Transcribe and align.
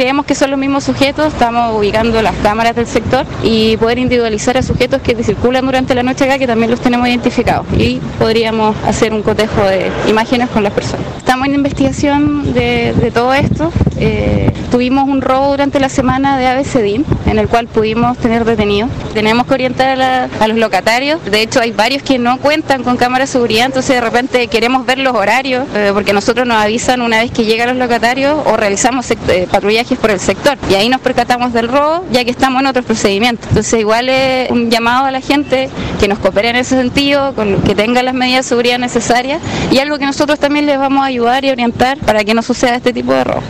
creemos 0.00 0.24
que 0.24 0.34
son 0.34 0.50
los 0.50 0.58
mismos 0.58 0.84
sujetos, 0.84 1.26
estamos 1.26 1.76
ubicando 1.78 2.22
las 2.22 2.34
cámaras 2.36 2.74
del 2.74 2.86
sector 2.86 3.26
y 3.42 3.76
poder 3.76 3.98
individualizar 3.98 4.56
a 4.56 4.62
sujetos 4.62 5.02
que 5.02 5.14
circulan 5.22 5.66
durante 5.66 5.94
la 5.94 6.02
noche 6.02 6.24
acá, 6.24 6.38
que 6.38 6.46
también 6.46 6.70
los 6.70 6.80
tenemos 6.80 7.06
identificados. 7.06 7.66
Y 7.76 8.00
podríamos 8.18 8.74
hacer 8.86 9.12
un 9.12 9.22
cotejo 9.22 9.62
de 9.62 9.92
imágenes 10.08 10.48
con 10.48 10.62
las 10.62 10.72
personas. 10.72 11.04
Estamos 11.18 11.48
en 11.48 11.54
investigación 11.54 12.54
de, 12.54 13.10
todo 13.12 13.34
esto. 13.34 13.70
Eh, 13.98 14.50
tuvimos 14.70 15.06
un 15.06 15.20
robo 15.20 15.48
durante 15.50 15.78
la 15.78 15.90
semana 15.90 16.38
de 16.38 16.46
ABCDIN, 16.46 17.04
en 17.26 17.38
el 17.38 17.48
cual 17.48 17.66
pudimos 17.66 18.16
tener 18.16 18.46
detenidos. 18.46 18.90
Tenemos 19.12 19.46
que 19.46 19.52
orientar 19.52 20.00
a, 20.00 20.48
los 20.48 20.56
locatarios. 20.56 21.22
De 21.26 21.42
hecho, 21.42 21.60
hay 21.60 21.72
varios 21.72 22.02
que 22.02 22.18
no 22.18 22.38
cuentan 22.38 22.82
con 22.82 22.96
cámara 22.96 23.24
de 23.24 23.30
seguridad, 23.30 23.66
entonces 23.66 23.96
de 23.96 24.00
repente 24.00 24.46
queremos 24.48 24.86
ver 24.86 24.98
los 24.98 25.14
horarios, 25.14 25.66
eh, 25.74 25.90
porque 25.92 26.14
nosotros 26.14 26.46
nos 26.46 26.56
avisan 26.56 27.02
una 27.02 27.18
vez 27.18 27.30
que 27.30 27.44
llegan 27.44 27.68
los 27.68 27.76
locatarios 27.76 28.40
o 28.46 28.56
realizamos 28.56 29.10
eh, 29.10 29.46
patrullajes 29.90 29.98
por 29.98 30.10
el 30.10 30.20
sector. 30.20 30.58
Y 30.70 30.74
ahí 30.74 30.88
nos 30.88 31.00
percatamos 31.00 31.52
del 31.52 31.68
robo, 31.68 32.04
ya 32.10 32.24
que 32.24 32.30
estamos 32.30 32.60
en 32.60 32.66
otros 32.66 32.84
procedimientos. 32.84 33.48
Entonces, 33.48 33.80
igual 33.80 34.08
es 34.08 34.50
un 34.50 34.70
llamado 34.70 35.06
a 35.06 35.10
la 35.10 35.20
gente 35.20 35.68
que 35.98 36.08
nos 36.08 36.18
coopere 36.18 36.50
en 36.50 36.56
ese 36.56 36.76
sentido, 36.76 37.34
que 37.64 37.74
tenga 37.74 38.02
las 38.02 38.14
medidas 38.14 38.44
de 38.44 38.48
seguridad 38.48 38.78
necesarias 38.78 39.40
y 39.70 39.78
algo 39.78 39.98
que 39.98 40.06
nosotros 40.06 40.38
también 40.38 40.66
les 40.66 40.78
vamos 40.78 41.02
a 41.02 41.06
ayudar 41.06 41.44
y 41.44 41.50
orientar 41.50 41.98
para 41.98 42.24
que 42.24 42.34
no 42.34 42.42
suceda 42.42 42.76
este 42.76 42.92
tipo 42.92 43.12
de 43.12 43.24
robo. 43.24 43.42